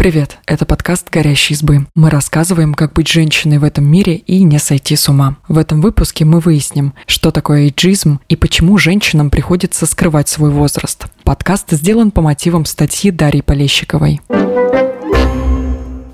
Привет, 0.00 0.38
это 0.46 0.64
подкаст 0.64 1.10
«Горящие 1.10 1.56
избы». 1.56 1.86
Мы 1.94 2.08
рассказываем, 2.08 2.72
как 2.72 2.94
быть 2.94 3.06
женщиной 3.06 3.58
в 3.58 3.64
этом 3.64 3.86
мире 3.86 4.14
и 4.16 4.42
не 4.44 4.58
сойти 4.58 4.96
с 4.96 5.10
ума. 5.10 5.36
В 5.46 5.58
этом 5.58 5.82
выпуске 5.82 6.24
мы 6.24 6.40
выясним, 6.40 6.94
что 7.06 7.30
такое 7.30 7.64
эйджизм 7.64 8.18
и 8.26 8.34
почему 8.34 8.78
женщинам 8.78 9.28
приходится 9.28 9.84
скрывать 9.84 10.30
свой 10.30 10.52
возраст. 10.52 11.04
Подкаст 11.22 11.72
сделан 11.72 12.12
по 12.12 12.22
мотивам 12.22 12.64
статьи 12.64 13.10
Дарьи 13.10 13.42
Полещиковой. 13.42 14.22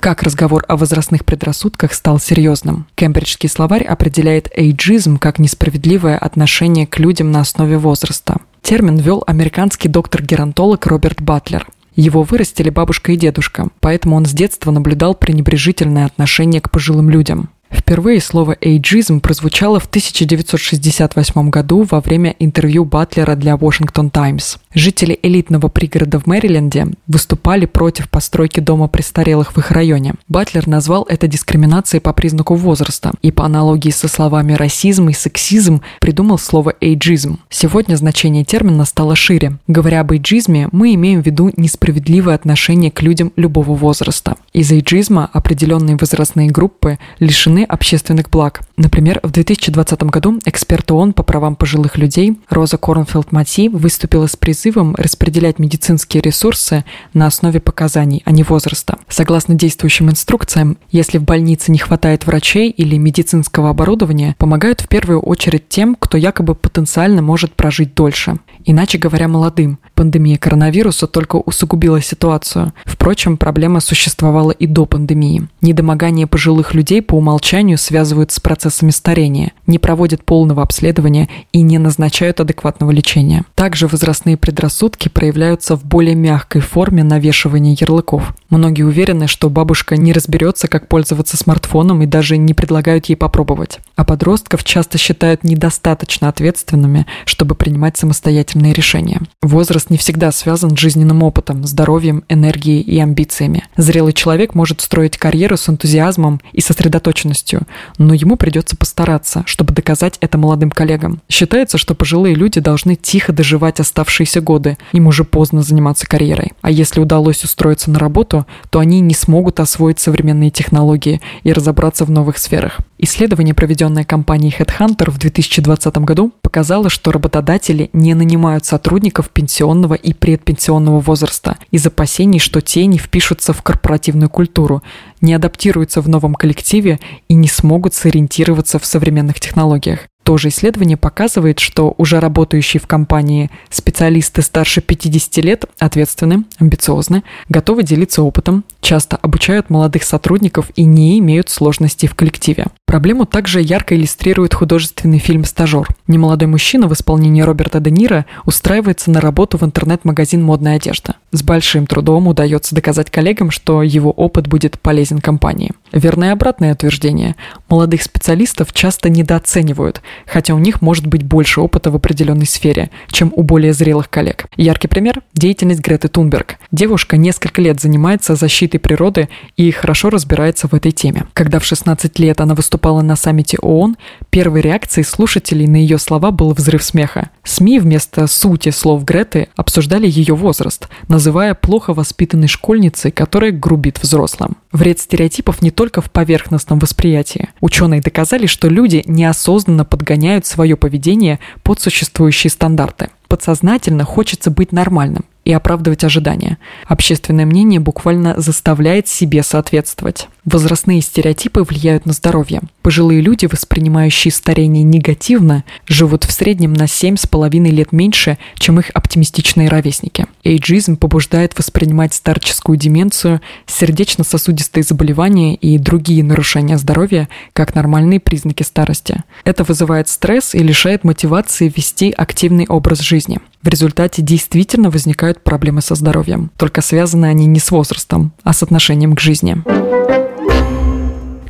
Как 0.01 0.25
разговор 0.25 0.65
о 0.67 0.77
возрастных 0.77 1.25
предрассудках 1.25 1.95
стал 1.95 2.19
серьезным? 2.19 2.89
Кембриджский 2.97 3.49
словарь 3.49 3.85
определяет 3.85 4.51
эйджизм 4.53 5.17
как 5.17 5.39
несправедливое 5.39 6.19
отношение 6.19 6.89
к 6.89 6.99
людям 6.99 7.31
на 7.31 7.39
основе 7.39 7.79
возраста. 7.79 8.39
Термин 8.63 8.97
ввел 8.97 9.23
американский 9.29 9.89
доктор-геронтолог 9.89 10.85
Роберт 10.89 11.23
Батлер. 11.23 11.69
Его 11.97 12.23
вырастили 12.23 12.69
бабушка 12.69 13.13
и 13.13 13.17
дедушка, 13.17 13.69
поэтому 13.81 14.17
он 14.17 14.27
с 14.27 14.33
детства 14.33 14.71
наблюдал 14.71 15.15
пренебрежительное 15.15 16.05
отношение 16.05 16.61
к 16.61 16.71
пожилым 16.71 17.09
людям. 17.09 17.49
Впервые 17.71 18.21
слово 18.21 18.57
«эйджизм» 18.61 19.21
прозвучало 19.21 19.81
в 19.81 19.87
1968 19.87 21.51
году 21.51 21.87
во 21.91 22.01
время 22.01 22.35
интервью 22.39 22.85
Батлера 22.85 23.35
для 23.35 23.55
Washington 23.55 24.11
Times. 24.11 24.59
Жители 24.75 25.19
элитного 25.23 25.69
пригорода 25.69 26.21
в 26.21 26.27
Мэриленде 26.27 26.89
выступали 27.07 27.67
против 27.67 28.09
постройки 28.09 28.61
дома 28.61 28.89
престарелых 28.89 29.57
в 29.57 29.59
их 29.59 29.71
районе. 29.71 30.15
Батлер 30.29 30.69
назвал 30.69 31.05
это 31.09 31.27
дискриминацией 31.27 32.01
по 32.01 32.13
признаку 32.13 32.55
возраста 32.55 33.13
и 33.23 33.31
по 33.31 33.45
аналогии 33.45 33.91
со 33.91 34.07
словами 34.07 34.53
«расизм» 34.53 35.09
и 35.09 35.13
«сексизм» 35.13 35.81
придумал 36.01 36.39
слово 36.39 36.75
«эйджизм». 36.81 37.39
Сегодня 37.51 37.97
значение 37.97 38.45
термина 38.45 38.85
стало 38.85 39.17
шире. 39.17 39.59
Говоря 39.67 40.01
об 40.01 40.13
эйджизме, 40.13 40.69
мы 40.73 40.95
имеем 40.95 41.23
в 41.23 41.27
виду 41.27 41.51
несправедливое 41.57 42.35
отношение 42.35 42.91
к 42.91 43.03
людям 43.03 43.33
любого 43.37 43.75
возраста. 43.75 44.37
Из 44.53 44.71
эйджизма 44.71 45.29
определенные 45.33 45.97
возрастные 45.97 46.51
группы 46.51 46.99
лишены 47.19 47.56
лишены 47.57 47.65
общественных 47.65 48.29
благ. 48.31 48.66
Например, 48.77 49.21
в 49.23 49.31
2020 49.31 50.03
году 50.05 50.39
эксперт 50.45 50.91
ООН 50.91 51.15
по 51.15 51.23
правам 51.23 51.57
пожилых 51.57 51.97
людей 51.97 52.39
Роза 52.51 52.77
Корнфилд-Мати 52.77 53.71
выступила 53.71 54.27
с 54.27 54.37
призывом 54.37 54.95
распределять 54.97 55.59
медицинские 55.59 56.21
ресурсы 56.21 56.85
на 57.15 57.27
основе 57.27 57.59
показаний, 57.61 58.23
а 58.27 58.33
не 58.33 58.43
возраста. 58.43 58.99
Согласно 59.09 59.55
действующим 59.55 60.11
инструкциям, 60.11 60.77
если 60.91 61.17
в 61.17 61.23
больнице 61.23 61.73
не 61.73 61.79
хватает 61.79 62.27
врачей 62.27 62.69
или 62.71 62.99
медицинского 62.99 63.71
оборудования, 63.71 64.35
помогают 64.39 64.83
в 64.83 64.89
первую 64.89 65.21
очередь 65.21 65.71
тем, 65.71 65.97
кто 65.99 66.19
якобы 66.19 66.55
потенциально 66.55 67.23
может 67.23 67.55
прожить 67.55 67.95
дольше. 67.95 68.37
Иначе 68.67 68.99
говоря, 68.99 69.29
молодым. 69.29 69.79
Пандемия 69.95 70.37
коронавируса 70.37 71.07
только 71.07 71.37
усугубила 71.37 72.03
ситуацию. 72.03 72.75
Впрочем, 72.85 73.39
проблема 73.39 73.81
существовала 73.81 74.51
и 74.51 74.67
до 74.67 74.85
пандемии. 74.85 75.49
Недомогание 75.63 76.27
пожилых 76.27 76.75
людей 76.75 77.01
по 77.01 77.15
умолчанию 77.15 77.79
связывают 77.79 78.33
с 78.33 78.41
процессами 78.67 78.91
старения, 78.91 79.53
не 79.69 79.79
проводят 79.79 80.25
полного 80.25 80.61
обследования 80.61 81.29
и 81.53 81.63
не 81.63 81.79
назначают 81.79 82.41
адекватного 82.41 82.91
лечения. 82.91 83.45
Также 83.55 83.87
возрастные 83.87 84.37
предрассудки 84.37 85.09
проявляются 85.09 85.77
в 85.77 85.85
более 85.85 86.17
мягкой 86.17 86.63
форме 86.63 87.05
навешивания 87.05 87.77
ярлыков. 87.79 88.35
Многие 88.49 88.85
уверены, 88.85 89.27
что 89.27 89.51
бабушка 89.51 89.97
не 89.97 90.13
разберется, 90.13 90.69
как 90.69 90.89
пользоваться 90.89 91.37
смартфоном 91.37 92.03
и 92.03 92.07
даже 92.07 92.37
не 92.37 92.55
предлагают 92.55 93.07
ей 93.07 93.17
попробовать. 93.17 93.81
А 93.97 94.05
подростков 94.05 94.63
часто 94.63 94.99
считают 94.99 95.43
недостаточно 95.43 96.29
ответственными, 96.29 97.07
чтобы 97.25 97.55
принимать 97.55 97.97
самостоятельные 97.97 98.73
решения. 98.73 99.21
Возраст 99.43 99.91
не 99.91 99.99
всегда 99.99 100.31
связан 100.31 100.77
с 100.77 100.79
жизненным 100.79 101.23
опытом, 101.23 101.65
здоровьем, 101.65 102.25
энергией 102.29 102.83
и 102.83 102.99
амбициями. 102.99 103.65
Зрелый 103.77 104.13
человек 104.13 104.55
может 104.55 104.81
строить 104.81 105.19
карьеру 105.19 105.57
с 105.57 105.69
энтузиазмом 105.69 106.41
и 106.53 106.61
сосредоточенностью, 106.61 107.63
но 107.99 108.15
ему 108.15 108.37
придется 108.37 108.77
постараться, 108.77 109.43
чтобы 109.47 109.75
доказать 109.75 110.19
это 110.21 110.39
молодым 110.39 110.71
коллегам. 110.71 111.21
Считается, 111.29 111.79
что 111.79 111.95
пожилые 111.95 112.35
люди 112.35 112.61
должны 112.61 112.95
тихо 112.97 113.33
доживать 113.33 113.81
оставшиеся 113.81 114.41
годы, 114.41 114.79
им 114.93 115.07
уже 115.07 115.25
поздно 115.25 115.63
заниматься 115.63 116.07
карьерой. 116.07 116.53
А 116.61 116.71
если 116.71 117.01
удалось 117.01 117.43
устроиться 117.45 117.91
на 117.91 117.99
работу, 117.99 118.36
то 118.69 118.81
они 118.81 119.01
не 119.01 119.15
смогут 119.15 119.61
освоить 119.61 120.01
современные 120.01 120.51
технологии 120.51 121.23
и 121.45 121.53
разобраться 121.53 122.05
в 122.05 122.11
новых 122.11 122.37
сферах. 122.37 122.79
Исследование, 122.99 123.55
проведенное 123.55 124.05
компанией 124.05 124.55
Headhunter 124.59 125.11
в 125.11 125.19
2020 125.19 125.99
году, 125.99 126.33
показало, 126.43 126.91
что 126.91 127.13
работодатели 127.13 127.89
не 127.93 128.15
нанимают 128.15 128.65
сотрудников 128.65 129.31
пенсионного 129.31 129.95
и 129.95 130.13
предпенсионного 130.13 131.01
возраста 131.01 131.57
из 131.71 131.87
опасений, 131.87 132.39
что 132.39 132.61
те 132.61 132.87
не 132.87 132.99
впишутся 132.99 133.53
в 133.53 133.63
корпоративную 133.63 134.29
культуру, 134.29 134.83
не 135.21 135.35
адаптируются 135.35 136.01
в 136.01 136.09
новом 136.09 136.35
коллективе 136.35 137.01
и 137.29 137.35
не 137.35 137.49
смогут 137.49 137.95
сориентироваться 137.95 138.79
в 138.79 138.87
современных 138.87 139.41
технологиях. 139.41 140.09
Тоже 140.27 140.49
исследование 140.49 140.97
показывает, 140.97 141.61
что 141.61 141.95
уже 141.99 142.19
работающие 142.19 142.81
в 142.81 142.89
компании 142.89 143.49
специалисты 143.71 144.43
старше 144.43 144.81
50 144.81 145.37
лет 145.45 145.67
ответственны, 145.79 146.43
амбициозны, 146.59 147.23
готовы 147.49 147.85
делиться 147.85 148.25
опытом, 148.25 148.65
часто 148.81 149.19
обучают 149.19 149.71
молодых 149.71 150.03
сотрудников 150.03 150.73
и 150.75 150.83
не 150.83 151.21
имеют 151.21 151.49
сложностей 151.49 152.09
в 152.09 152.17
коллективе. 152.17 152.67
Проблему 152.87 153.25
также 153.25 153.61
ярко 153.61 153.95
иллюстрирует 153.95 154.53
художественный 154.53 155.21
фильм 155.21 155.45
«Стажер». 155.45 155.87
Немолодой 156.09 156.49
мужчина 156.49 156.89
в 156.89 156.93
исполнении 156.93 157.43
Роберта 157.43 157.79
Де 157.79 157.93
Ниро 157.93 158.27
устраивается 158.47 159.13
на 159.13 159.21
работу 159.21 159.59
в 159.59 159.63
интернет-магазин 159.63 160.43
модной 160.43 160.75
одежды. 160.75 161.15
С 161.37 161.43
большим 161.43 161.87
трудом 161.87 162.29
удается 162.29 162.75
доказать 162.75 163.11
коллегам, 163.11 163.51
что 163.51 163.83
его 163.83 164.11
опыт 164.11 164.47
будет 164.47 164.81
полезен 164.81 165.19
компании. 165.19 165.73
Верное 165.93 166.33
обратное 166.33 166.73
утверждение. 166.73 167.37
Молодых 167.69 168.03
специалистов 168.03 168.73
часто 168.73 169.11
недооценивают, 169.11 170.01
хотя 170.27 170.55
у 170.55 170.59
них 170.59 170.81
может 170.81 171.07
быть 171.07 171.25
больше 171.25 171.61
опыта 171.61 171.91
в 171.91 171.97
определенной 171.97 172.47
сфере, 172.47 172.91
чем 173.09 173.35
у 173.37 173.43
более 173.43 173.75
зрелых 173.75 174.09
коллег. 174.09 174.47
Яркий 174.57 174.89
пример– 174.89 175.21
деятельность 175.35 175.83
Греты 175.83 176.09
Тунберг. 176.09 176.57
Девушка 176.73 177.19
несколько 177.19 177.61
лет 177.61 177.83
занимается 177.83 178.35
защитой 178.35 178.79
природы 178.79 179.29
и 179.59 179.71
хорошо 179.73 180.09
разбирается 180.09 180.69
в 180.69 180.73
этой 180.73 180.91
теме. 180.91 181.27
Когда 181.35 181.59
в 181.59 181.67
16 181.67 182.19
лет 182.19 182.41
она 182.41 182.55
выступала 182.55 183.03
на 183.03 183.15
саммите 183.15 183.59
ООН, 183.61 183.99
первой 184.31 184.63
реакцией 184.63 185.05
слушателей 185.05 185.67
на 185.67 185.77
ее 185.77 185.99
слова 185.99 186.31
был 186.31 186.55
взрыв 186.55 186.83
смеха. 186.83 187.29
СМИ 187.45 187.79
вместо 187.79 188.27
сути 188.27 188.71
слов 188.71 189.05
Греты 189.05 189.49
обсуждали 189.55 190.09
ее 190.09 190.35
возраст, 190.35 190.89
называя 191.27 191.55
плохо 191.55 191.93
воспитанной 191.93 192.47
школьницей, 192.47 193.11
которая 193.11 193.51
грубит 193.51 194.01
взрослым. 194.01 194.59
Вред 194.71 195.01
стереотипов 195.01 195.61
не 195.61 195.73
только 195.73 196.01
в 196.01 196.09
поверхностном 196.09 196.79
восприятии. 196.79 197.49
Ученые 197.61 198.01
доказали, 198.01 198.47
что 198.47 198.69
люди 198.69 199.03
неосознанно 199.07 199.85
подгоняют 199.85 200.47
свое 200.47 200.77
поведение 200.77 201.41
под 201.65 201.81
существующие 201.81 202.53
стандарты. 202.53 203.09
Подсознательно 203.27 204.05
хочется 204.05 204.53
быть 204.53 204.71
нормальным 204.71 205.25
и 205.47 205.53
оправдывать 205.53 206.03
ожидания. 206.03 206.59
Общественное 206.87 207.47
мнение 207.47 207.79
буквально 207.79 208.35
заставляет 208.37 209.07
себе 209.07 209.45
соответствовать. 209.45 210.29
Возрастные 210.45 211.01
стереотипы 211.01 211.63
влияют 211.63 212.05
на 212.05 212.13
здоровье. 212.13 212.63
Пожилые 212.83 213.21
люди, 213.21 213.47
воспринимающие 213.47 214.33
старение 214.33 214.83
негативно, 214.83 215.65
живут 215.87 216.25
в 216.25 216.33
среднем 216.33 216.73
на 216.73 216.85
7,5 216.85 217.71
лет 217.71 217.93
меньше, 217.93 218.39
чем 218.57 218.81
их 218.81 218.91
оптимистичные 218.93 219.69
ровесники. 219.69 220.27
Эйджизм 220.43 220.97
побуждает 220.97 221.57
воспринимать 221.57 222.13
старческую 222.13 222.77
деменцию, 222.77 223.41
сердечно-сосудистые 223.67 224.83
заболевания 224.83 225.55
и 225.55 225.79
другие 225.79 226.25
нарушения 226.25 226.77
здоровья 226.77 227.29
как 227.53 227.77
нормальные 227.77 228.19
признаки 228.19 228.65
старости. 228.65 229.23
Это 229.45 229.63
вызывает 229.63 230.09
стресс 230.09 230.57
и 230.57 230.59
лишает 230.59 231.05
мотивации 231.05 231.73
вести 231.75 232.11
активный 232.11 232.67
образ 232.67 232.99
жизни. 232.99 233.39
В 233.63 233.69
результате 233.69 234.23
действительно 234.23 234.91
возникают 234.91 235.43
проблемы 235.43 235.81
со 235.81 235.95
здоровьем. 235.95 236.51
Только 236.57 236.83
связаны 236.83 237.27
они 237.27 237.47
не 237.47 237.59
с 237.59 237.71
возрастом, 237.71 238.33
а 238.43 238.53
с 238.53 238.63
отношением 238.63 239.17
к 239.17 239.21
жизни. 239.21 239.57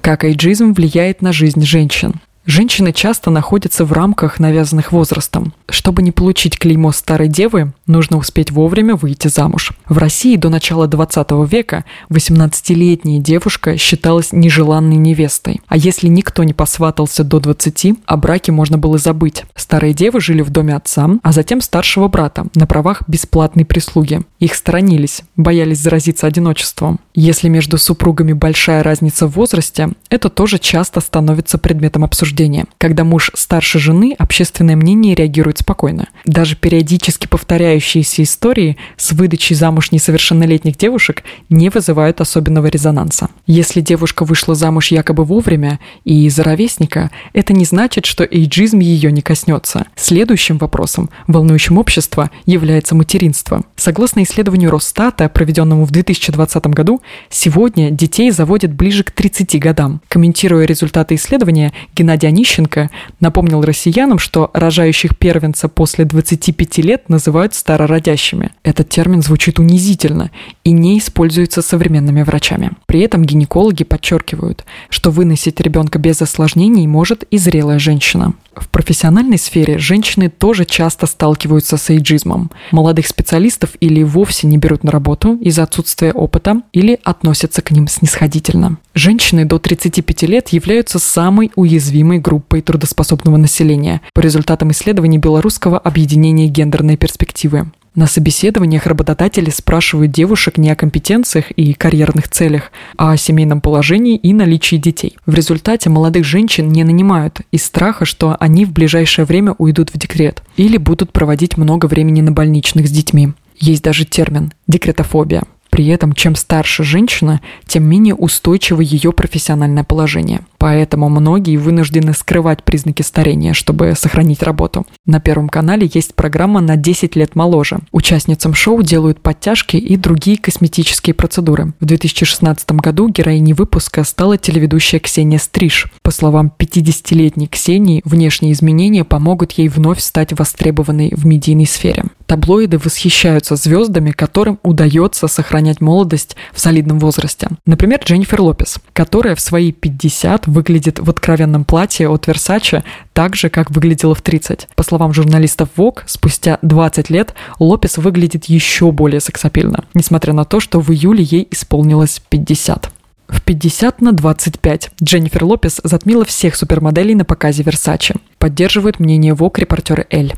Как 0.00 0.24
эйджизм 0.24 0.72
влияет 0.72 1.20
на 1.20 1.32
жизнь 1.32 1.62
женщин? 1.62 2.20
Женщины 2.46 2.92
часто 2.92 3.32
находятся 3.32 3.84
в 3.84 3.92
рамках, 3.92 4.38
навязанных 4.38 4.92
возрастом. 4.92 5.52
Чтобы 5.68 6.02
не 6.02 6.12
получить 6.12 6.56
клеймо 6.60 6.92
старой 6.92 7.26
девы, 7.26 7.72
нужно 7.88 8.18
успеть 8.18 8.52
вовремя 8.52 8.94
выйти 8.94 9.26
замуж. 9.26 9.72
В 9.88 9.98
России 9.98 10.36
до 10.36 10.48
начала 10.48 10.86
20 10.86 11.26
века 11.50 11.84
18-летняя 12.08 13.18
девушка 13.18 13.76
считалась 13.76 14.30
нежеланной 14.30 14.94
невестой. 14.94 15.60
А 15.66 15.76
если 15.76 16.06
никто 16.06 16.44
не 16.44 16.54
посватался 16.54 17.24
до 17.24 17.40
20, 17.40 17.94
о 18.06 18.16
браке 18.16 18.52
можно 18.52 18.78
было 18.78 18.96
забыть. 18.96 19.42
Старые 19.56 19.92
девы 19.92 20.20
жили 20.20 20.42
в 20.42 20.50
доме 20.50 20.76
отца, 20.76 21.10
а 21.24 21.32
затем 21.32 21.60
старшего 21.60 22.06
брата 22.06 22.46
на 22.54 22.68
правах 22.68 23.02
бесплатной 23.08 23.64
прислуги. 23.64 24.22
Их 24.38 24.54
сторонились, 24.54 25.22
боялись 25.36 25.78
заразиться 25.78 26.26
одиночеством. 26.26 27.00
Если 27.14 27.48
между 27.48 27.78
супругами 27.78 28.34
большая 28.34 28.82
разница 28.82 29.26
в 29.26 29.32
возрасте, 29.32 29.90
это 30.10 30.28
тоже 30.28 30.58
часто 30.58 31.00
становится 31.00 31.56
предметом 31.56 32.04
обсуждения. 32.04 32.66
Когда 32.76 33.04
муж 33.04 33.30
старше 33.34 33.78
жены, 33.78 34.14
общественное 34.18 34.76
мнение 34.76 35.14
реагирует 35.14 35.58
спокойно. 35.58 36.08
Даже 36.26 36.56
периодически 36.56 37.26
повторяющиеся 37.26 38.22
истории 38.22 38.76
с 38.98 39.12
выдачей 39.12 39.56
замуж 39.56 39.90
несовершеннолетних 39.92 40.76
девушек 40.76 41.24
не 41.48 41.70
вызывают 41.70 42.20
особенного 42.20 42.66
резонанса. 42.66 43.30
Если 43.46 43.80
девушка 43.80 44.24
вышла 44.24 44.54
замуж 44.54 44.90
якобы 44.90 45.24
вовремя 45.24 45.80
и 46.04 46.26
из-за 46.26 46.42
ровесника, 46.42 47.10
это 47.32 47.54
не 47.54 47.64
значит, 47.64 48.04
что 48.04 48.24
эйджизм 48.24 48.80
ее 48.80 49.10
не 49.10 49.22
коснется. 49.22 49.86
Следующим 49.96 50.58
вопросом, 50.58 51.08
волнующим 51.26 51.78
общество, 51.78 52.30
является 52.44 52.94
материнство. 52.94 53.62
Согласно 53.76 54.25
исследованию 54.26 54.70
Росстата, 54.70 55.28
проведенному 55.28 55.84
в 55.84 55.90
2020 55.90 56.66
году, 56.66 57.00
сегодня 57.30 57.90
детей 57.90 58.30
заводят 58.30 58.74
ближе 58.74 59.04
к 59.04 59.10
30 59.10 59.58
годам. 59.58 60.00
Комментируя 60.08 60.66
результаты 60.66 61.14
исследования, 61.14 61.72
Геннадий 61.94 62.28
Онищенко 62.28 62.90
напомнил 63.20 63.62
россиянам, 63.62 64.18
что 64.18 64.50
рожающих 64.52 65.16
первенца 65.16 65.68
после 65.68 66.04
25 66.04 66.78
лет 66.78 67.08
называют 67.08 67.54
старородящими. 67.54 68.50
Этот 68.62 68.88
термин 68.88 69.22
звучит 69.22 69.58
унизительно 69.58 70.30
и 70.64 70.72
не 70.72 70.98
используется 70.98 71.62
современными 71.62 72.22
врачами. 72.22 72.72
При 72.86 73.00
этом 73.00 73.24
гинекологи 73.24 73.84
подчеркивают, 73.84 74.64
что 74.90 75.10
выносить 75.10 75.60
ребенка 75.60 75.98
без 75.98 76.20
осложнений 76.20 76.86
может 76.86 77.22
и 77.30 77.38
зрелая 77.38 77.78
женщина. 77.78 78.34
В 78.54 78.68
профессиональной 78.70 79.38
сфере 79.38 79.78
женщины 79.78 80.30
тоже 80.30 80.64
часто 80.64 81.06
сталкиваются 81.06 81.76
с 81.76 81.90
эйджизмом. 81.90 82.50
Молодых 82.72 83.06
специалистов 83.06 83.70
или 83.80 84.02
вовсе 84.16 84.46
не 84.46 84.56
берут 84.56 84.82
на 84.82 84.90
работу 84.90 85.34
из-за 85.42 85.64
отсутствия 85.64 86.10
опыта 86.12 86.62
или 86.72 86.98
относятся 87.04 87.60
к 87.60 87.70
ним 87.70 87.86
снисходительно. 87.86 88.78
Женщины 88.94 89.44
до 89.44 89.58
35 89.58 90.22
лет 90.22 90.48
являются 90.48 90.98
самой 90.98 91.52
уязвимой 91.54 92.18
группой 92.18 92.62
трудоспособного 92.62 93.36
населения 93.36 94.00
по 94.14 94.20
результатам 94.20 94.70
исследований 94.70 95.18
Белорусского 95.18 95.78
объединения 95.78 96.48
гендерной 96.48 96.96
перспективы. 96.96 97.70
На 97.94 98.06
собеседованиях 98.06 98.86
работодатели 98.86 99.50
спрашивают 99.50 100.12
девушек 100.12 100.56
не 100.56 100.70
о 100.70 100.76
компетенциях 100.76 101.50
и 101.50 101.74
карьерных 101.74 102.28
целях, 102.28 102.72
а 102.96 103.12
о 103.12 103.16
семейном 103.18 103.60
положении 103.60 104.16
и 104.16 104.32
наличии 104.32 104.76
детей. 104.76 105.18
В 105.26 105.34
результате 105.34 105.90
молодых 105.90 106.24
женщин 106.24 106.68
не 106.68 106.84
нанимают 106.84 107.40
из 107.52 107.64
страха, 107.64 108.06
что 108.06 108.36
они 108.40 108.64
в 108.64 108.72
ближайшее 108.72 109.26
время 109.26 109.54
уйдут 109.58 109.90
в 109.90 109.98
декрет 109.98 110.42
или 110.56 110.78
будут 110.78 111.12
проводить 111.12 111.58
много 111.58 111.84
времени 111.84 112.22
на 112.22 112.32
больничных 112.32 112.86
с 112.88 112.90
детьми. 112.90 113.32
Есть 113.58 113.82
даже 113.82 114.04
термин– 114.04 114.52
декретофобия– 114.66 115.42
при 115.76 115.88
этом, 115.88 116.14
чем 116.14 116.36
старше 116.36 116.84
женщина, 116.84 117.42
тем 117.66 117.84
менее 117.84 118.14
устойчиво 118.14 118.80
ее 118.80 119.12
профессиональное 119.12 119.84
положение. 119.84 120.40
Поэтому 120.56 121.10
многие 121.10 121.58
вынуждены 121.58 122.14
скрывать 122.14 122.62
признаки 122.62 123.02
старения, 123.02 123.52
чтобы 123.52 123.92
сохранить 123.94 124.42
работу. 124.42 124.86
На 125.04 125.20
Первом 125.20 125.50
канале 125.50 125.86
есть 125.92 126.14
программа 126.14 126.62
на 126.62 126.76
10 126.76 127.14
лет 127.14 127.36
моложе. 127.36 127.80
Участницам 127.92 128.54
шоу 128.54 128.82
делают 128.82 129.20
подтяжки 129.20 129.76
и 129.76 129.98
другие 129.98 130.38
косметические 130.38 131.12
процедуры. 131.12 131.74
В 131.78 131.84
2016 131.84 132.72
году 132.72 133.10
героиней 133.10 133.52
выпуска 133.52 134.02
стала 134.04 134.38
телеведущая 134.38 134.98
Ксения 134.98 135.38
Стриж. 135.38 135.88
По 136.00 136.10
словам 136.10 136.50
50-летней 136.58 137.48
Ксении, 137.48 138.00
внешние 138.06 138.54
изменения 138.54 139.04
помогут 139.04 139.52
ей 139.52 139.68
вновь 139.68 140.00
стать 140.00 140.32
востребованной 140.32 141.12
в 141.14 141.26
медийной 141.26 141.66
сфере. 141.66 142.04
Таблоиды 142.26 142.78
восхищаются 142.78 143.54
звездами, 143.54 144.10
которым 144.10 144.58
удается 144.64 145.28
сохранять 145.66 145.80
молодость 145.80 146.36
в 146.52 146.60
солидном 146.60 146.98
возрасте. 146.98 147.48
Например, 147.66 148.00
Дженнифер 148.02 148.40
Лопес, 148.40 148.78
которая 148.92 149.34
в 149.34 149.40
свои 149.40 149.72
50 149.72 150.46
выглядит 150.46 150.98
в 151.00 151.10
откровенном 151.10 151.64
платье 151.64 152.08
от 152.08 152.28
Versace 152.28 152.84
так 153.12 153.34
же, 153.34 153.48
как 153.48 153.70
выглядела 153.70 154.14
в 154.14 154.22
30. 154.22 154.68
По 154.76 154.82
словам 154.82 155.12
журналистов 155.12 155.68
Vogue, 155.76 156.02
спустя 156.06 156.58
20 156.62 157.10
лет 157.10 157.34
Лопес 157.58 157.98
выглядит 157.98 158.44
еще 158.44 158.92
более 158.92 159.20
сексапильно, 159.20 159.84
несмотря 159.94 160.32
на 160.32 160.44
то, 160.44 160.60
что 160.60 160.80
в 160.80 160.90
июле 160.92 161.24
ей 161.24 161.48
исполнилось 161.50 162.22
50. 162.28 162.90
В 163.28 163.42
50 163.42 164.00
на 164.02 164.12
25 164.12 164.90
Дженнифер 165.02 165.44
Лопес 165.44 165.80
затмила 165.82 166.24
всех 166.24 166.54
супермоделей 166.54 167.14
на 167.16 167.24
показе 167.24 167.64
Versace. 167.64 168.14
Поддерживает 168.38 169.00
мнение 169.00 169.34
Vogue 169.34 169.58
репортеры 169.58 170.06
Эль. 170.10 170.32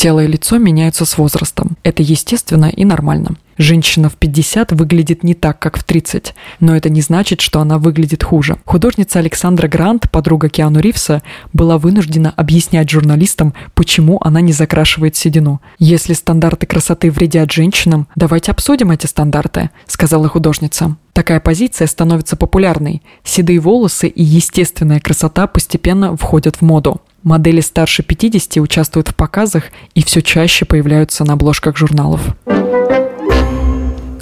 Тело 0.00 0.24
и 0.24 0.26
лицо 0.26 0.56
меняются 0.56 1.04
с 1.04 1.18
возрастом. 1.18 1.76
Это 1.82 2.02
естественно 2.02 2.70
и 2.70 2.86
нормально. 2.86 3.36
Женщина 3.58 4.08
в 4.08 4.14
50 4.14 4.72
выглядит 4.72 5.22
не 5.22 5.34
так, 5.34 5.58
как 5.58 5.76
в 5.76 5.84
30, 5.84 6.34
но 6.58 6.74
это 6.74 6.88
не 6.88 7.02
значит, 7.02 7.42
что 7.42 7.60
она 7.60 7.76
выглядит 7.76 8.24
хуже. 8.24 8.56
Художница 8.64 9.18
Александра 9.18 9.68
Грант, 9.68 10.10
подруга 10.10 10.48
Киану 10.48 10.80
Ривса, 10.80 11.22
была 11.52 11.76
вынуждена 11.76 12.32
объяснять 12.34 12.88
журналистам, 12.88 13.52
почему 13.74 14.18
она 14.22 14.40
не 14.40 14.54
закрашивает 14.54 15.16
седину. 15.16 15.60
«Если 15.78 16.14
стандарты 16.14 16.64
красоты 16.64 17.10
вредят 17.10 17.52
женщинам, 17.52 18.08
давайте 18.16 18.52
обсудим 18.52 18.92
эти 18.92 19.04
стандарты»,— 19.04 19.68
сказала 19.86 20.28
художница. 20.28 20.96
Такая 21.12 21.40
позиция 21.40 21.86
становится 21.86 22.36
популярной. 22.36 23.02
Седые 23.22 23.60
волосы 23.60 24.08
и 24.08 24.22
естественная 24.22 25.00
красота 25.00 25.46
постепенно 25.46 26.16
входят 26.16 26.56
в 26.56 26.62
моду. 26.62 27.02
Модели 27.22 27.60
старше 27.60 28.02
50 28.02 28.56
участвуют 28.56 29.08
в 29.08 29.14
показах 29.14 29.64
и 29.94 30.02
все 30.02 30.22
чаще 30.22 30.64
появляются 30.64 31.24
на 31.24 31.34
обложках 31.34 31.76
журналов. 31.76 32.20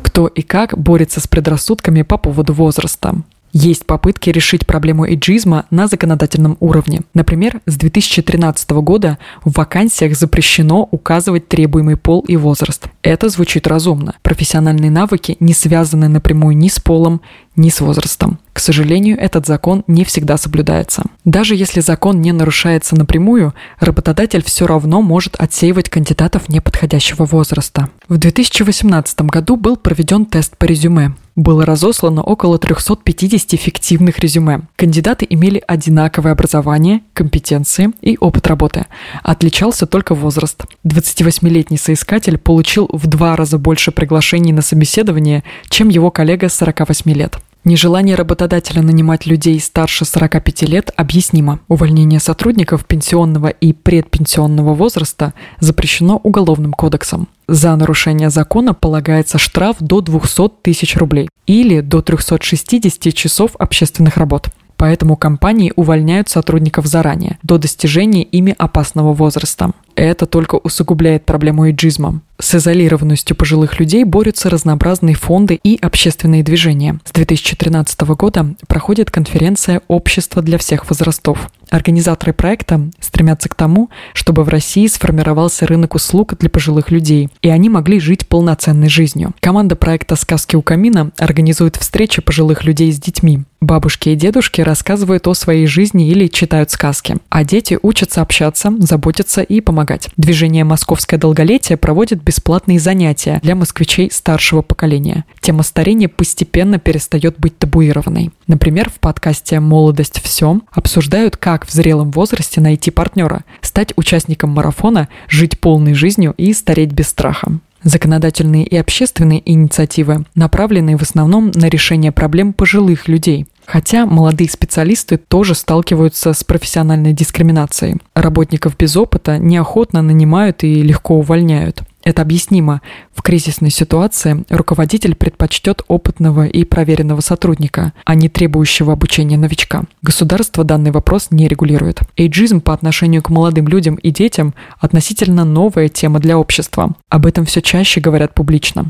Кто 0.03 0.27
и 0.27 0.43
как 0.43 0.77
борется 0.77 1.21
с 1.21 1.29
предрассудками 1.29 2.03
по 2.03 2.19
поводу 2.19 2.53
возраста? 2.53 3.15
Есть 3.53 3.87
попытки 3.87 4.31
решить 4.31 4.67
проблему 4.67 5.07
эйджизма 5.07 5.65
на 5.71 5.87
законодательном 5.87 6.57
уровне. 6.61 7.01
Например, 7.15 7.61
с 7.67 7.77
2013 7.77 8.71
года 8.71 9.19
в 9.45 9.57
вакансиях 9.57 10.17
запрещено 10.17 10.87
указывать 10.91 11.49
требуемый 11.49 11.97
пол 11.97 12.21
и 12.29 12.37
возраст. 12.37 12.89
Это 13.03 13.29
звучит 13.31 13.67
разумно. 13.67 14.15
Профессиональные 14.23 14.91
навыки 14.91 15.37
не 15.41 15.55
связаны 15.55 16.09
напрямую 16.09 16.57
ни 16.59 16.69
с 16.69 16.79
полом, 16.79 17.23
ни 17.59 17.69
с 17.69 17.81
возрастом. 17.81 18.39
К 18.53 18.61
сожалению, 18.61 19.19
этот 19.19 19.47
закон 19.47 19.85
не 19.87 20.05
всегда 20.05 20.37
соблюдается. 20.37 21.05
Даже 21.25 21.55
если 21.55 21.81
закон 21.81 22.21
не 22.21 22.33
нарушается 22.33 22.97
напрямую, 22.97 23.55
работодатель 23.79 24.43
все 24.43 24.67
равно 24.67 25.03
может 25.03 25.37
отсеивать 25.37 25.91
кандидатов 25.91 26.49
неподходящего 26.49 27.25
возраста. 27.25 27.91
В 28.09 28.17
2018 28.17 29.21
году 29.23 29.57
был 29.57 29.77
проведен 29.77 30.25
тест 30.25 30.57
по 30.57 30.65
резюме 30.65 31.15
было 31.39 31.65
разослано 31.65 32.23
около 32.23 32.59
350 32.59 33.59
фиктивных 33.61 34.19
резюме. 34.19 34.63
Кандидаты 34.75 35.25
имели 35.31 35.63
одинаковое 35.67 36.33
образование, 36.33 37.03
компетенции 37.15 37.91
и 38.03 38.19
опыт 38.19 38.49
работы. 38.49 38.87
Отличался 39.23 39.87
только 39.87 40.17
возраст. 40.17 40.65
28-летний 40.85 41.79
соискатель 41.79 42.39
получил 42.39 42.89
в 42.93 43.07
два 43.07 43.37
раза 43.37 43.57
больше 43.57 43.93
приглашений 43.93 44.53
на 44.53 44.63
собеседование, 44.63 45.45
чем 45.71 45.91
его 45.91 46.11
коллега 46.11 46.49
48 46.49 47.13
лет. 47.13 47.39
Нежелание 47.69 48.15
работодателя 48.15 48.81
нанимать 48.81 49.27
людей 49.27 49.61
старше 49.61 50.07
45 50.07 50.63
лет 50.63 50.91
объяснимо. 50.97 51.61
Увольнение 51.69 52.19
сотрудников 52.19 52.87
пенсионного 52.87 53.49
и 53.49 53.75
предпенсионного 53.75 54.73
возраста 54.73 55.35
запрещено 55.61 56.17
Уголовным 56.17 56.73
кодексом. 56.73 57.29
За 57.47 57.77
нарушение 57.77 58.31
закона 58.31 58.73
полагается 58.73 59.37
штраф 59.37 59.77
до 59.81 60.01
200 60.01 60.49
тысяч 60.63 60.97
рублей 60.97 61.29
или 61.47 61.83
до 61.83 62.01
360 62.01 63.13
часов 63.13 63.51
общественных 63.59 64.17
работ. 64.17 64.49
Поэтому 64.79 65.17
компании 65.17 65.75
увольняют 65.77 66.31
сотрудников 66.31 66.87
заранее, 66.87 67.39
до 67.43 67.59
достижения 67.59 68.23
ими 68.23 68.55
опасного 68.57 69.13
возраста. 69.13 69.73
Это 69.95 70.25
только 70.25 70.55
усугубляет 70.55 71.27
проблему 71.27 71.67
эйджизма. 71.67 72.23
С 72.41 72.55
изолированностью 72.55 73.37
пожилых 73.37 73.81
людей 73.81 74.05
борются 74.05 74.49
разнообразные 74.49 75.17
фонды 75.17 75.59
и 75.61 75.77
общественные 75.83 76.45
движения. 76.45 77.01
С 77.05 77.11
2013 77.11 78.01
года 78.03 78.55
проходит 78.69 79.11
конференция 79.11 79.83
«Общество 79.89 80.41
для 80.41 80.57
всех 80.57 80.89
возрастов». 80.89 81.51
Организаторы 81.69 82.33
проекта 82.33 82.89
стремятся 83.01 83.49
к 83.49 83.55
тому, 83.55 83.91
чтобы 84.15 84.45
в 84.45 84.49
России 84.49 84.87
сформировался 84.87 85.67
рынок 85.67 85.97
услуг 85.97 86.35
для 86.39 86.49
пожилых 86.49 86.91
людей, 86.91 87.29
и 87.43 87.49
они 87.49 87.69
могли 87.69 87.99
жить 88.01 88.27
полноценной 88.27 88.89
жизнью. 88.89 89.33
Команда 89.41 89.77
проекта 89.77 90.17
«Сказки 90.17 90.55
у 90.57 90.63
камина» 90.63 91.11
организует 91.19 91.77
встречи 91.77 92.23
пожилых 92.23 92.65
людей 92.65 92.93
с 92.93 93.01
детьми. 93.01 93.43
Бабушки 93.61 94.11
и 94.11 94.15
дедушки 94.15 94.61
рассказывают 94.61 95.27
о 95.27 95.35
своей 95.35 95.67
жизни 95.67 96.09
или 96.09 96.29
читают 96.29 96.71
сказки, 96.71 97.17
а 97.29 97.45
дети 97.45 97.77
учатся 97.83 98.23
общаться, 98.23 98.73
заботиться 98.79 99.43
и 99.43 99.61
помогать. 99.61 100.09
Движение 100.17 100.63
«Московское 100.63 101.19
долголетие» 101.19 101.77
проводит 101.77 102.23
бесплатные 102.29 102.79
занятия 102.79 103.41
для 103.43 103.55
москвичей 103.55 104.11
старшего 104.13 104.61
поколения. 104.61 105.25
Тема 105.41 105.63
старения 105.63 106.09
постепенно 106.09 106.79
перестает 106.79 107.39
быть 107.39 107.57
табуированной. 107.57 108.33
Например, 108.47 108.91
в 108.91 109.01
подкасте 109.01 109.61
«Молодость. 109.61 110.21
Все» 110.23 110.61
обсуждают, 110.71 111.39
как 111.39 111.67
в 111.67 111.73
зрелом 111.73 112.11
возрасте 112.11 112.61
найти 112.61 112.91
партнера, 112.91 113.45
стать 113.63 113.95
участником 113.97 114.51
марафона, 114.51 115.09
жить 115.27 115.59
полной 115.59 115.95
жизнью 115.95 116.35
и 116.37 116.53
стареть 116.53 116.93
без 116.93 117.09
страха. 117.09 117.61
Законодательные 117.83 118.67
и 118.67 118.77
общественные 118.77 119.41
инициативы 119.51 120.27
направлены 120.35 120.99
в 120.99 121.03
основном 121.03 121.51
на 121.55 121.71
решение 121.71 122.13
проблем 122.13 122.53
пожилых 122.53 123.09
людей. 123.09 123.47
Хотя 123.65 124.05
молодые 124.05 124.51
специалисты 124.51 125.17
тоже 125.17 125.55
сталкиваются 125.55 126.35
с 126.35 126.45
профессиональной 126.45 127.15
дискриминацией. 127.15 127.97
Работников 128.15 128.77
без 128.77 128.97
опыта 128.97 129.39
неохотно 129.39 130.03
нанимают 130.03 130.65
и 130.65 130.83
легко 130.83 131.17
увольняют. 131.19 131.83
Это 132.09 132.23
объяснимо. 132.23 132.81
В 133.15 133.21
кризисной 133.21 133.69
ситуации 133.69 134.43
руководитель 134.49 135.15
предпочтет 135.15 135.83
опытного 135.89 136.47
и 136.47 136.65
проверенного 136.65 137.21
сотрудника, 137.21 137.93
а 138.07 138.15
не 138.15 138.31
требующего 138.31 138.95
обучения 138.95 139.37
новичка. 139.37 139.83
Государство 140.01 140.65
данный 140.65 140.91
вопрос 140.91 141.27
не 141.31 141.49
регулирует. 141.49 142.01
Эйджизм 142.17 142.63
по 142.63 142.73
отношению 142.73 143.23
к 143.23 143.29
молодым 143.29 143.69
людям 143.69 143.97
и 143.97 144.11
детям 144.11 144.55
относительно 144.81 145.45
новая 145.45 145.91
тема 145.91 146.19
для 146.19 146.39
общества. 146.39 146.95
Об 147.11 147.27
этом 147.27 147.45
все 147.45 147.61
чаще 147.61 148.01
говорят 148.01 148.33
публично. 148.33 148.87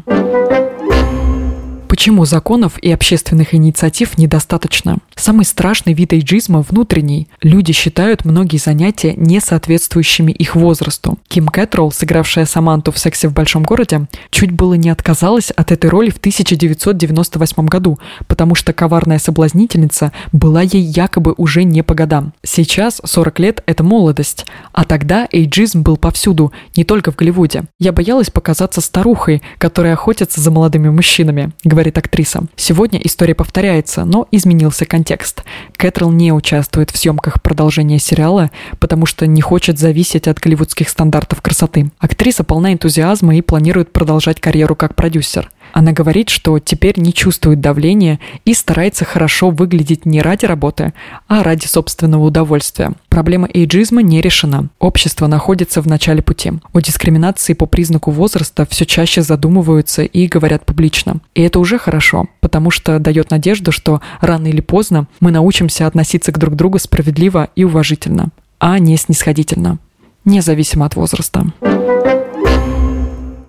Почему 1.99 2.27
законов 2.27 2.79
и 2.79 2.93
общественных 2.93 3.57
инициатив 3.57 4.19
недостаточно? 4.19 4.99
Самый 5.17 5.45
страшный 5.45 5.95
вид 5.95 6.13
эйджизма– 6.13 6.63
внутренний. 6.69 7.27
Люди 7.43 7.73
считают 7.73 8.25
многие 8.25 8.59
занятия 8.59 9.15
не 9.17 9.41
соответствующими 9.41 10.31
их 10.31 10.55
возрасту. 10.55 11.19
Ким 11.27 11.49
Кэтролл, 11.49 11.91
сыгравшая 11.91 12.47
Саманту 12.47 12.93
в 12.93 13.01
«Сексе 13.01 13.27
в 13.27 13.33
большом 13.33 13.65
городе», 13.65 14.07
чуть 14.31 14.53
было 14.53 14.75
не 14.75 14.91
отказалась 14.91 15.51
от 15.51 15.73
этой 15.73 15.91
роли 15.91 16.11
в 16.11 16.19
1998 16.19 17.67
году, 17.67 17.99
потому 18.29 18.55
что 18.55 18.73
коварная 18.73 19.19
соблазнительница 19.19 20.13
была 20.31 20.63
ей 20.63 20.83
якобы 20.83 21.35
уже 21.37 21.65
не 21.65 21.83
по 21.83 21.95
годам. 21.95 22.33
Сейчас 22.45 23.01
40 23.05 23.41
лет– 23.41 23.65
это 23.67 23.83
молодость, 23.83 24.47
а 24.73 24.85
тогда 24.85 25.27
эйджизм 25.33 25.83
был 25.83 25.97
повсюду, 25.97 26.53
не 26.77 26.85
только 26.85 27.11
в 27.11 27.17
Голливуде. 27.17 27.65
Я 27.81 27.91
боялась 27.91 28.31
показаться 28.31 28.81
старухой, 28.81 29.43
которая 29.59 29.95
охотится 29.95 30.41
за 30.41 30.53
молодыми 30.53 30.91
мужчинами, 30.91 31.51
говорит 31.89 31.99
актриса. 31.99 32.43
Сегодня 32.57 33.01
история 33.03 33.35
повторяется, 33.35 34.05
но 34.05 34.29
изменился 34.31 34.85
контекст. 34.85 35.43
Кэтрол 35.77 36.13
не 36.13 36.33
участвует 36.33 36.91
в 36.91 36.99
съемках 36.99 37.43
продолжения 37.43 37.99
сериала, 37.99 38.51
потому 38.79 39.07
что 39.07 39.27
не 39.27 39.41
хочет 39.41 39.79
зависеть 39.79 40.29
от 40.29 40.39
голливудских 40.39 40.89
стандартов 40.89 41.41
красоты. 41.41 41.91
Актриса 41.99 42.45
полна 42.45 42.73
энтузиазма 42.73 43.37
и 43.37 43.41
планирует 43.41 43.93
продолжать 43.93 44.41
карьеру 44.41 44.77
как 44.77 44.95
продюсер. 44.95 45.51
Она 45.73 45.93
говорит, 45.93 46.29
что 46.29 46.59
теперь 46.59 46.99
не 46.99 47.13
чувствует 47.13 47.61
давления 47.61 48.19
и 48.45 48.55
старается 48.55 49.05
хорошо 49.05 49.51
выглядеть 49.51 50.07
не 50.07 50.23
ради 50.23 50.47
работы, 50.47 50.93
а 51.27 51.43
ради 51.43 51.67
собственного 51.67 52.25
удовольствия. 52.25 52.93
Проблема 53.09 53.49
эйджизма 53.53 54.03
не 54.03 54.21
решена. 54.21 54.69
Общество 54.79 55.27
находится 55.27 55.83
в 55.83 55.87
начале 55.87 56.23
пути. 56.23 56.53
О 56.73 56.81
дискриминации 56.81 57.53
по 57.53 57.67
признаку 57.67 58.11
возраста 58.11 58.67
все 58.69 58.87
чаще 58.87 59.23
задумываются 59.23 60.03
и 60.03 60.27
говорят 60.27 60.65
публично. 60.65 61.17
И 61.35 61.43
это 61.43 61.59
уже 61.59 61.79
хорошо, 61.79 62.27
потому 62.41 62.71
что 62.71 62.99
дает 62.99 63.31
надежду, 63.31 63.73
что 63.73 64.01
рано 64.21 64.47
или 64.47 64.61
поздно 64.61 65.07
мы 65.21 65.31
научимся 65.31 65.87
относиться 65.87 66.33
к 66.33 66.39
друг 66.39 66.55
другу 66.55 66.79
справедливо 66.79 67.49
и 67.57 67.65
уважительно, 67.65 68.29
а 68.59 68.79
не 68.79 68.97
снисходительно, 68.97 69.79
независимо 70.25 70.87
от 70.87 70.97
возраста. 70.97 71.47